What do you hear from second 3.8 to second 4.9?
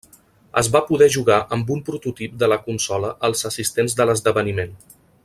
de l'esdeveniment.